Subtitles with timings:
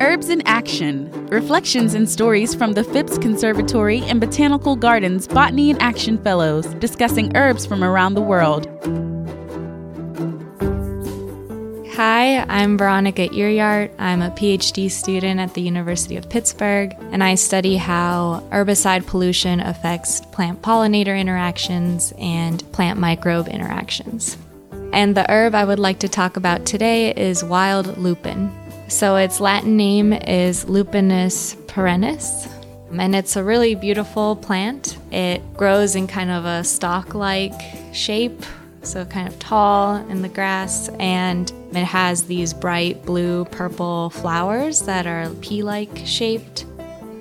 [0.00, 5.80] Herbs in Action Reflections and stories from the Phipps Conservatory and Botanical Gardens Botany in
[5.80, 8.66] Action Fellows discussing herbs from around the world.
[11.94, 13.92] Hi, I'm Veronica Iriart.
[13.98, 19.60] I'm a PhD student at the University of Pittsburgh, and I study how herbicide pollution
[19.60, 24.36] affects plant pollinator interactions and plant microbe interactions.
[24.92, 28.50] And the herb I would like to talk about today is wild lupin.
[28.88, 32.46] So its Latin name is Lupinus perennis,
[32.92, 34.98] and it's a really beautiful plant.
[35.10, 37.54] It grows in kind of a stalk like
[37.92, 38.42] shape
[38.82, 44.82] so kind of tall in the grass, and it has these bright blue purple flowers
[44.82, 46.66] that are pea like shaped.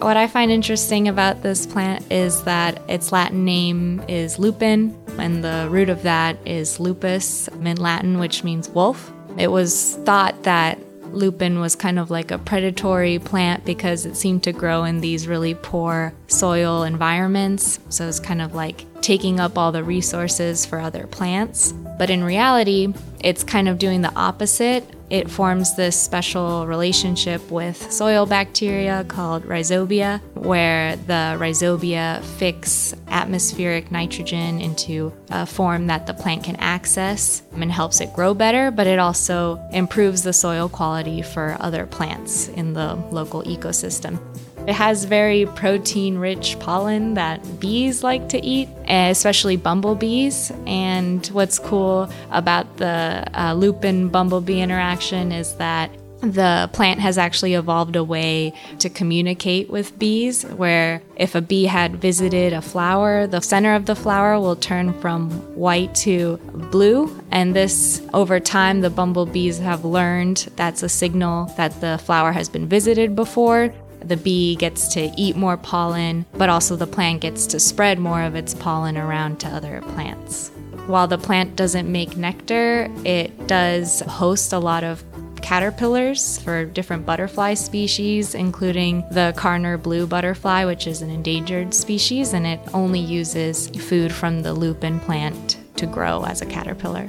[0.00, 5.44] What I find interesting about this plant is that its Latin name is lupin, and
[5.44, 9.12] the root of that is lupus in Latin, which means wolf.
[9.36, 10.78] It was thought that
[11.12, 15.28] lupin was kind of like a predatory plant because it seemed to grow in these
[15.28, 17.78] really poor soil environments.
[17.90, 21.72] So it's kind of like taking up all the resources for other plants.
[21.98, 24.82] But in reality, it's kind of doing the opposite.
[25.10, 33.90] It forms this special relationship with soil bacteria called rhizobia, where the rhizobia fix atmospheric
[33.90, 38.86] nitrogen into a form that the plant can access and helps it grow better, but
[38.86, 44.20] it also improves the soil quality for other plants in the local ecosystem.
[44.66, 50.52] It has very protein rich pollen that bees like to eat, especially bumblebees.
[50.66, 57.54] And what's cool about the uh, lupin bumblebee interaction is that the plant has actually
[57.54, 63.26] evolved a way to communicate with bees where if a bee had visited a flower,
[63.26, 66.36] the center of the flower will turn from white to
[66.70, 67.18] blue.
[67.30, 72.48] And this, over time, the bumblebees have learned that's a signal that the flower has
[72.48, 73.72] been visited before.
[74.04, 78.22] The bee gets to eat more pollen, but also the plant gets to spread more
[78.22, 80.50] of its pollen around to other plants.
[80.86, 85.04] While the plant doesn't make nectar, it does host a lot of
[85.40, 92.32] caterpillars for different butterfly species, including the Karner blue butterfly, which is an endangered species,
[92.32, 97.08] and it only uses food from the lupin plant to grow as a caterpillar.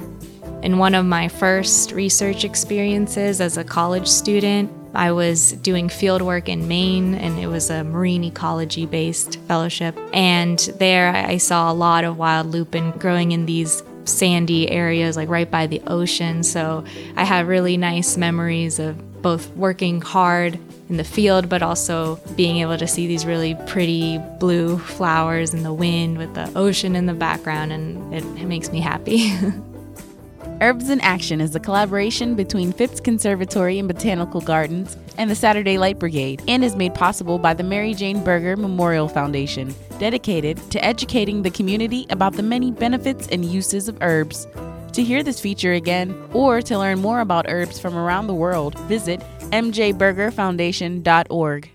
[0.62, 6.22] In one of my first research experiences as a college student, I was doing field
[6.22, 9.98] work in Maine, and it was a marine ecology based fellowship.
[10.12, 15.28] And there I saw a lot of wild lupin growing in these sandy areas, like
[15.28, 16.42] right by the ocean.
[16.42, 16.84] So
[17.16, 20.58] I have really nice memories of both working hard
[20.88, 25.62] in the field, but also being able to see these really pretty blue flowers in
[25.62, 29.32] the wind with the ocean in the background, and it, it makes me happy.
[30.60, 35.78] Herbs in Action is a collaboration between Phipps Conservatory and Botanical Gardens and the Saturday
[35.78, 40.84] Light Brigade and is made possible by the Mary Jane Berger Memorial Foundation, dedicated to
[40.84, 44.46] educating the community about the many benefits and uses of herbs.
[44.92, 48.78] To hear this feature again or to learn more about herbs from around the world,
[48.80, 49.20] visit
[49.50, 51.70] mjbergerfoundation.org.